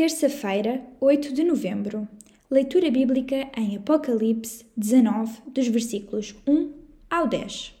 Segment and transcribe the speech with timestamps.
[0.00, 2.08] Terça-feira, 8 de novembro.
[2.50, 6.72] Leitura bíblica em Apocalipse 19, dos versículos 1
[7.10, 7.74] ao 10.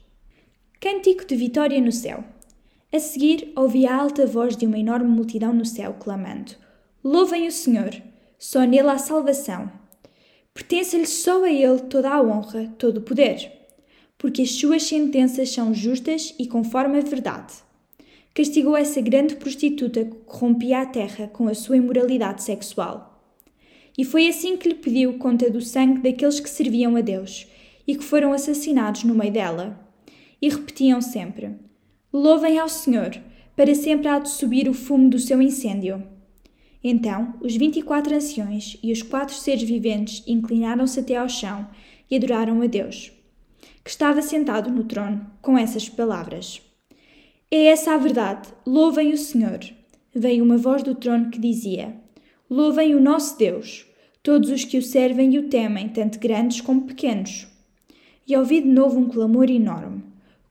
[0.78, 2.22] Cântico de vitória no céu.
[2.92, 6.52] A seguir, ouvi a alta voz de uma enorme multidão no céu clamando:
[7.02, 7.90] Louvem o Senhor,
[8.38, 9.72] só nele há salvação.
[10.52, 13.50] Pertence-lhe só a ele toda a honra, todo o poder,
[14.18, 17.69] porque as suas sentenças são justas e conforme a verdade
[18.34, 23.10] castigou essa grande prostituta que corrompia a terra com a sua imoralidade sexual.
[23.98, 27.46] E foi assim que lhe pediu conta do sangue daqueles que serviam a Deus
[27.86, 29.78] e que foram assassinados no meio dela.
[30.40, 31.56] E repetiam sempre:
[32.12, 33.20] Louvem ao Senhor,
[33.56, 36.02] para sempre há de subir o fumo do seu incêndio.
[36.82, 41.68] Então os vinte e quatro anciões e os quatro seres viventes inclinaram-se até ao chão
[42.10, 43.12] e adoraram a Deus,
[43.84, 46.62] que estava sentado no trono, com essas palavras.
[47.52, 48.48] É essa a verdade.
[48.64, 49.58] Louvem o Senhor.
[50.14, 51.96] Veio uma voz do trono que dizia:
[52.48, 53.86] Louvem o nosso Deus,
[54.22, 57.48] todos os que o servem e o temem, tanto grandes como pequenos.
[58.24, 60.04] E ouvi de novo um clamor enorme,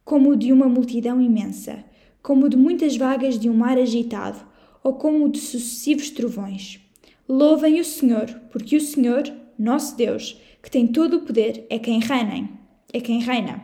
[0.03, 1.85] como o de uma multidão imensa,
[2.21, 4.45] como o de muitas vagas de um mar agitado,
[4.83, 6.81] ou como o de sucessivos trovões.
[7.29, 9.23] Louvem o Senhor, porque o Senhor,
[9.57, 12.49] nosso Deus, que tem todo o poder, é quem reina.
[12.91, 13.63] É quem reina.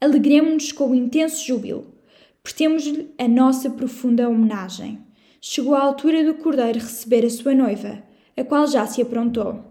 [0.00, 1.94] Alegremos-nos com o intenso júbilo
[2.46, 5.00] Prestemos-lhe a nossa profunda homenagem.
[5.40, 8.04] Chegou a altura do cordeiro receber a sua noiva,
[8.36, 9.64] a qual já se aprontou.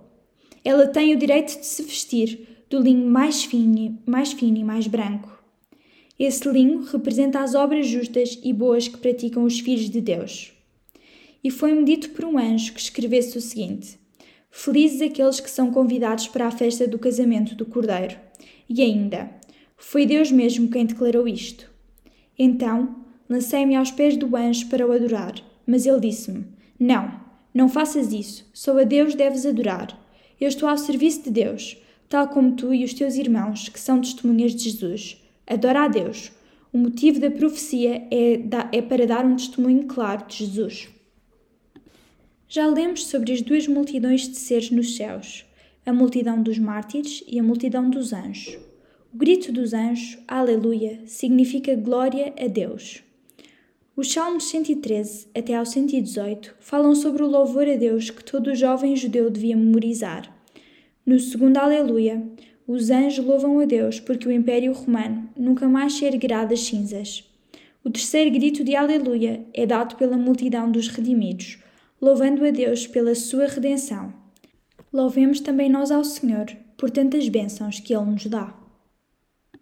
[0.62, 4.88] Ela tem o direito de se vestir do linho mais fino, mais fino e mais
[4.88, 5.42] branco.
[6.20, 10.52] Esse linho representa as obras justas e boas que praticam os filhos de Deus.
[11.42, 13.98] E foi-me dito por um anjo que escrevesse o seguinte:
[14.52, 18.18] Felizes aqueles que são convidados para a festa do casamento do Cordeiro.
[18.68, 19.32] E ainda,
[19.78, 21.74] foi Deus mesmo quem declarou isto.
[22.38, 22.96] Então
[23.30, 25.34] lancei-me aos pés do anjo para o adorar,
[25.66, 26.46] mas ele disse-me:
[26.80, 27.20] Não,
[27.54, 29.98] não faças isso, só a Deus deves adorar.
[30.40, 31.78] Eu estou ao serviço de Deus,
[32.10, 35.22] tal como tu e os teus irmãos, que são testemunhas de Jesus.
[35.48, 36.32] Adora a Deus.
[36.74, 38.42] O motivo da profecia é,
[38.74, 40.90] é para dar um testemunho claro de Jesus.
[42.50, 45.46] Já lemos sobre as duas multidões de seres nos céus,
[45.86, 48.58] a multidão dos mártires e a multidão dos anjos.
[49.16, 53.02] O grito dos anjos, Aleluia, significa glória a Deus.
[53.96, 58.94] Os Salmos 113 até ao 118 falam sobre o louvor a Deus que todo jovem
[58.94, 60.30] judeu devia memorizar.
[61.06, 62.22] No segundo Aleluia,
[62.68, 67.24] os anjos louvam a Deus porque o Império Romano nunca mais se erguerá das cinzas.
[67.86, 71.58] O terceiro grito de Aleluia é dado pela multidão dos redimidos,
[72.02, 74.14] louvando a Deus pela sua redenção.
[74.92, 78.65] Louvemos também nós ao Senhor por tantas bênçãos que Ele nos dá.